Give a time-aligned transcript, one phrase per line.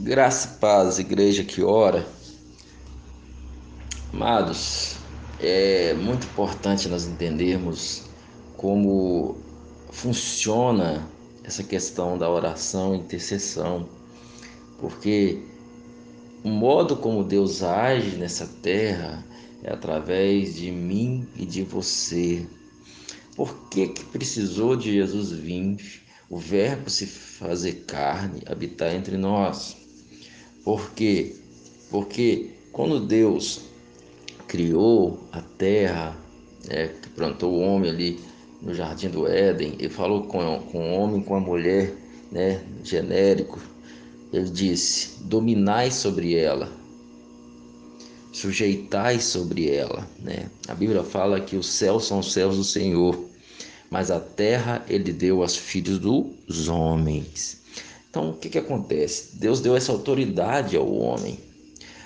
[0.00, 2.04] Graça e paz, igreja que ora.
[4.12, 4.96] Amados,
[5.38, 8.02] é muito importante nós entendermos
[8.56, 9.36] como
[9.92, 11.08] funciona
[11.44, 13.88] essa questão da oração e intercessão,
[14.80, 15.40] porque
[16.42, 19.24] o modo como Deus age nessa terra
[19.62, 22.44] é através de mim e de você.
[23.36, 29.83] Por que, que precisou de Jesus vir, o Verbo se fazer carne, habitar entre nós?
[30.64, 31.36] Por quê?
[31.90, 33.60] Porque quando Deus
[34.48, 36.16] criou a terra,
[36.66, 38.20] né, que plantou o homem ali
[38.62, 41.94] no jardim do Éden, ele falou com, com o homem, com a mulher,
[42.32, 43.60] né, genérico,
[44.32, 46.72] ele disse: dominai sobre ela,
[48.32, 50.08] sujeitai sobre ela.
[50.18, 50.50] Né?
[50.66, 53.16] A Bíblia fala que os céus são os céus do Senhor,
[53.90, 57.62] mas a terra ele deu aos filhos dos homens.
[58.14, 59.36] Então, o que, que acontece?
[59.38, 61.36] Deus deu essa autoridade ao homem.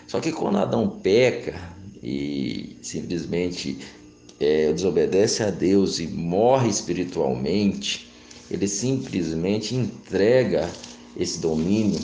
[0.07, 1.61] Só que quando Adão peca
[2.03, 3.77] e simplesmente
[4.41, 8.09] é, desobedece a Deus e morre espiritualmente,
[8.51, 10.71] ele simplesmente entrega
[11.15, 12.01] esse domínio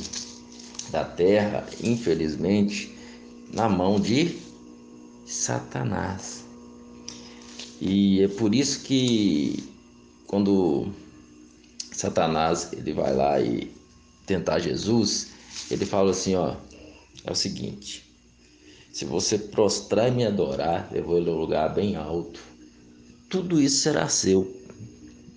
[0.91, 2.95] da terra, infelizmente,
[3.55, 4.37] na mão de
[5.25, 6.45] Satanás.
[7.81, 9.65] E é por isso que
[10.27, 10.89] quando
[11.91, 13.73] Satanás ele vai lá e
[14.27, 15.29] tentar Jesus,
[15.71, 16.57] ele fala assim, ó,
[17.25, 18.05] é o seguinte,
[18.93, 22.41] se você prostrar e me adorar, eu vou em um lugar bem alto.
[23.29, 24.55] Tudo isso será seu.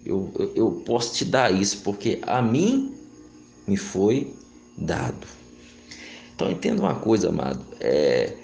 [0.05, 2.93] Eu, eu, eu posso te dar isso, porque a mim
[3.67, 4.33] me foi
[4.77, 5.25] dado.
[6.35, 7.65] Então entenda uma coisa, amado.
[7.79, 8.37] É,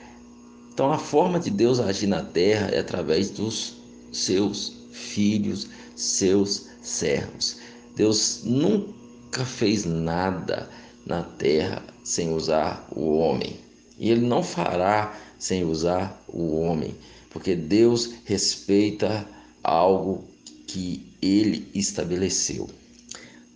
[0.73, 3.75] então a forma de Deus agir na terra é através dos
[4.11, 7.57] seus filhos, seus servos.
[7.95, 9.02] Deus nunca
[9.33, 10.69] nunca fez nada
[11.07, 13.59] na terra sem usar o homem.
[13.97, 16.95] E ele não fará sem usar o homem,
[17.31, 19.27] porque Deus respeita
[19.63, 20.23] algo
[20.67, 22.69] que ele estabeleceu.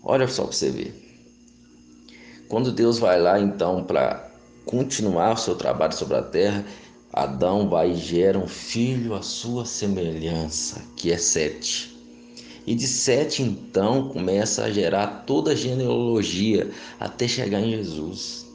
[0.04, 1.04] Olha só para você ver.
[2.50, 4.32] Quando Deus vai lá então para
[4.66, 6.66] continuar o seu trabalho sobre a terra,
[7.14, 11.97] Adão vai e gera um filho à sua semelhança, que é Sete.
[12.68, 16.70] E de Sete, então, começa a gerar toda a genealogia
[17.00, 18.46] até chegar em Jesus.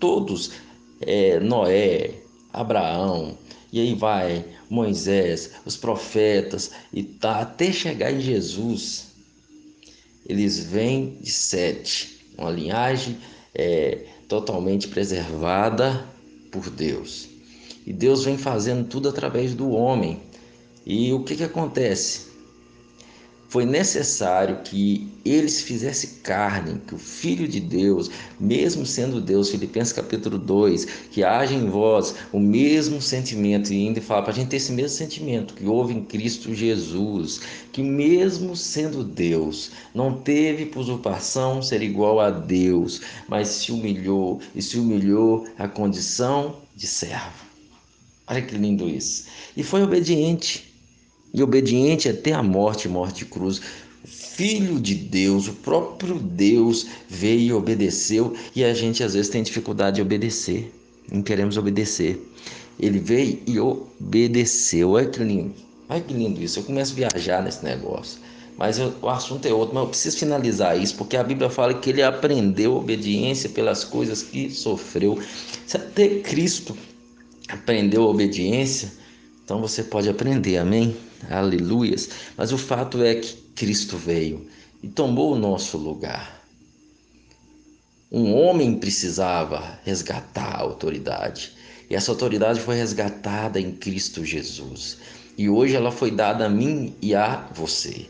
[0.00, 0.52] Todos,
[0.98, 3.36] é, Noé, Abraão,
[3.70, 9.08] e aí vai Moisés, os profetas, e tá até chegar em Jesus.
[10.26, 13.18] Eles vêm de Sete, uma linhagem
[13.54, 16.02] é, totalmente preservada
[16.50, 17.28] por Deus.
[17.86, 20.22] E Deus vem fazendo tudo através do homem.
[20.86, 22.27] E o que, que acontece?
[23.48, 29.48] Foi necessário que ele se fizesse carne, que o Filho de Deus, mesmo sendo Deus,
[29.48, 34.34] Filipenses capítulo 2, que haja em vós o mesmo sentimento, e ainda fala para a
[34.34, 37.40] gente ter esse mesmo sentimento que houve em Cristo Jesus,
[37.72, 44.40] que mesmo sendo Deus, não teve por usurpação ser igual a Deus, mas se humilhou
[44.54, 47.48] e se humilhou à condição de servo.
[48.26, 49.26] Olha que lindo isso.
[49.56, 50.67] E foi obediente
[51.40, 53.60] e obediente até a morte morte de cruz.
[54.04, 59.42] Filho de Deus, o próprio Deus veio e obedeceu, e a gente às vezes tem
[59.42, 60.72] dificuldade de obedecer,
[61.10, 62.24] não queremos obedecer.
[62.78, 64.90] Ele veio e obedeceu.
[64.90, 65.52] Olha que lindo,
[65.88, 66.60] olha que lindo isso.
[66.60, 68.20] Eu começo a viajar nesse negócio.
[68.56, 71.74] Mas eu, o assunto é outro, mas eu preciso finalizar isso, porque a Bíblia fala
[71.74, 75.18] que ele aprendeu obediência pelas coisas que sofreu.
[75.66, 76.76] Se até Cristo
[77.48, 78.92] aprendeu obediência,
[79.44, 80.96] então você pode aprender, amém?
[81.28, 82.10] Aleluias.
[82.36, 84.46] Mas o fato é que Cristo veio
[84.82, 86.42] e tomou o nosso lugar.
[88.10, 91.52] Um homem precisava resgatar a autoridade.
[91.90, 94.98] E essa autoridade foi resgatada em Cristo Jesus.
[95.36, 98.06] E hoje ela foi dada a mim e a você.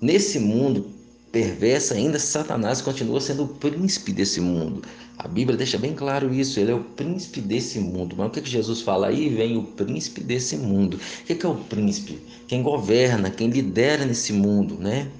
[0.00, 0.95] Nesse mundo
[1.36, 4.82] perverso, ainda Satanás continua sendo o príncipe desse mundo.
[5.18, 8.16] A Bíblia deixa bem claro isso, ele é o príncipe desse mundo.
[8.16, 9.28] Mas o que, que Jesus fala aí?
[9.28, 10.94] Vem o príncipe desse mundo.
[10.96, 12.18] O que, que é o príncipe?
[12.48, 15.10] Quem governa, quem lidera nesse mundo, né?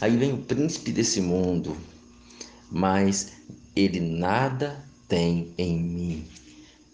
[0.00, 1.76] Aí vem o príncipe desse mundo,
[2.70, 3.32] mas
[3.76, 6.24] ele nada tem em mim.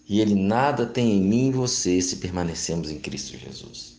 [0.09, 3.94] E ele nada tem em mim e você se permanecemos em Cristo Jesus.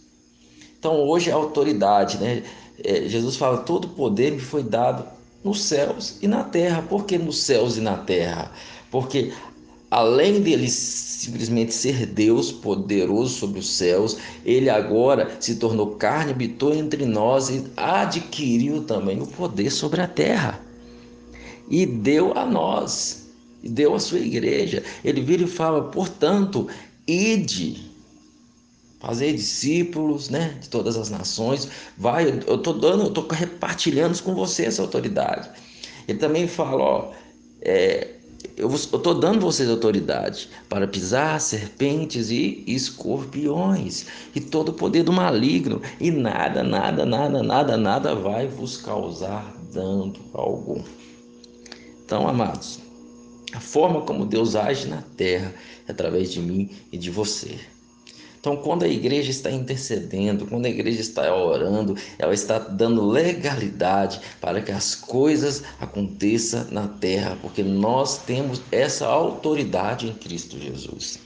[0.87, 2.45] Então hoje a autoridade, né?
[2.85, 5.05] É, Jesus fala: todo poder me foi dado
[5.43, 6.81] nos céus e na terra.
[6.81, 8.53] Por que nos céus e na terra?
[8.89, 9.33] Porque
[9.91, 16.73] além dele simplesmente ser Deus poderoso sobre os céus, ele agora se tornou carne, habitou
[16.73, 20.61] entre nós e adquiriu também o poder sobre a terra.
[21.69, 23.27] E deu a nós.
[23.61, 24.85] e deu a sua igreja.
[25.05, 26.69] Ele vira e fala: portanto,
[27.09, 27.86] ide,
[29.01, 31.69] fazer discípulos, né, de todas as nações.
[31.97, 35.51] Vai, eu estou dando, eu estou repartilhando com você essa autoridade.
[36.09, 37.13] Ele também fala, ó,
[37.61, 38.17] é,
[38.57, 45.13] eu estou dando vocês autoridade para pisar serpentes e escorpiões e todo o poder do
[45.13, 50.83] maligno e nada, nada, nada, nada, nada vai vos causar dano algum.
[52.05, 52.79] Então, amados,
[53.53, 55.53] a forma como Deus age na terra
[55.87, 57.59] é através de mim e de você.
[58.39, 64.21] Então, quando a igreja está intercedendo, quando a igreja está orando, ela está dando legalidade
[64.41, 71.19] para que as coisas aconteçam na terra, porque nós temos essa autoridade em Cristo Jesus.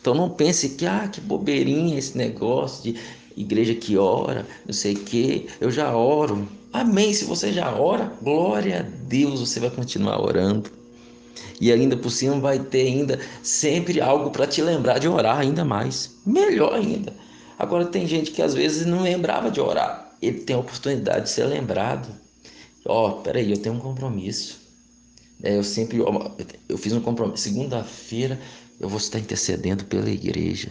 [0.00, 3.00] Então, não pense que, ah, que bobeirinha esse negócio de
[3.36, 6.48] igreja que ora, não sei o que, eu já oro.
[6.72, 7.12] Amém.
[7.12, 10.77] Se você já ora, glória a Deus, você vai continuar orando.
[11.60, 15.64] E ainda por cima vai ter ainda sempre algo para te lembrar de orar ainda
[15.64, 16.16] mais.
[16.24, 17.12] Melhor ainda.
[17.58, 20.16] Agora tem gente que às vezes não lembrava de orar.
[20.22, 22.08] Ele tem a oportunidade de ser lembrado.
[22.84, 24.60] Ó, oh, peraí, eu tenho um compromisso.
[25.42, 25.98] É, eu sempre,
[26.68, 27.44] eu fiz um compromisso.
[27.44, 28.38] Segunda-feira
[28.80, 30.70] eu vou estar intercedendo pela igreja.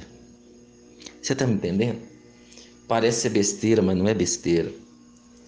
[1.21, 1.99] Você está me entendendo?
[2.87, 4.71] Parece ser besteira, mas não é besteira.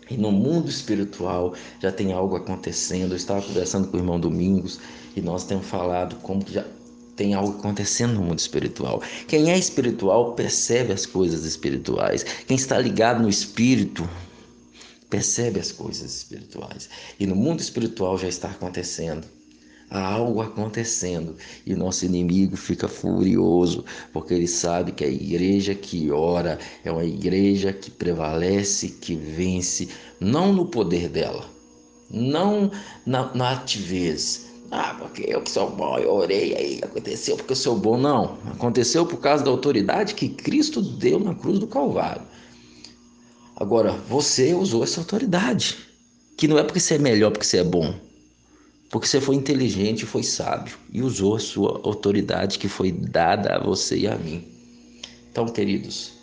[0.09, 3.11] E no mundo espiritual já tem algo acontecendo.
[3.11, 4.79] Eu estava conversando com o irmão Domingos
[5.15, 6.65] e nós temos falado como já
[7.15, 9.01] tem algo acontecendo no mundo espiritual.
[9.27, 12.23] Quem é espiritual percebe as coisas espirituais.
[12.47, 14.09] Quem está ligado no espírito
[15.09, 16.89] percebe as coisas espirituais.
[17.19, 19.27] E no mundo espiritual já está acontecendo
[19.89, 23.83] há algo acontecendo e nosso inimigo fica furioso
[24.13, 29.89] porque ele sabe que a igreja que ora é uma igreja que prevalece, que vence,
[30.19, 31.45] não no poder dela,
[32.09, 32.71] não
[33.05, 34.47] na, na ativez.
[34.71, 37.97] Ah, porque eu que sou bom, eu orei aí, aconteceu porque eu sou bom.
[37.97, 42.21] Não, aconteceu por causa da autoridade que Cristo deu na cruz do Calvário.
[43.55, 45.75] Agora, você usou essa autoridade,
[46.37, 48.08] que não é porque você é melhor, porque você é bom
[48.89, 53.63] porque você foi inteligente, foi sábio e usou a sua autoridade que foi dada a
[53.63, 54.43] você e a mim.
[55.31, 56.13] Então, queridos,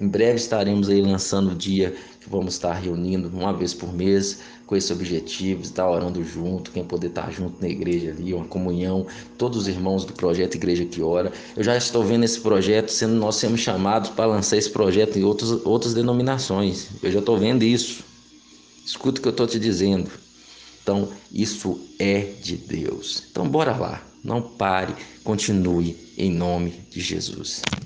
[0.00, 4.40] em breve estaremos aí lançando o dia que vamos estar reunindo uma vez por mês
[4.66, 9.06] com esse objetivo, estar orando junto, quem poder estar junto na igreja ali, uma comunhão,
[9.38, 11.32] todos os irmãos do projeto Igreja que Ora.
[11.56, 15.22] Eu já estou vendo esse projeto, sendo nós sermos chamados para lançar esse projeto em
[15.22, 16.88] outros, outras denominações.
[17.02, 18.02] Eu já estou vendo isso.
[18.84, 20.10] Escuta o que eu estou te dizendo.
[20.84, 23.24] Então, isso é de Deus.
[23.30, 24.06] Então, bora lá.
[24.22, 24.94] Não pare,
[25.24, 27.62] continue em nome de Jesus.